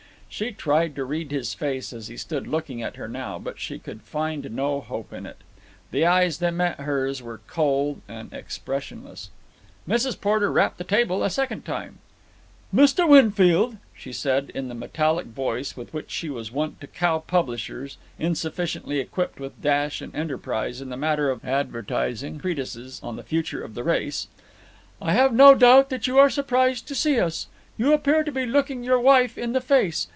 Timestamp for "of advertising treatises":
21.29-23.01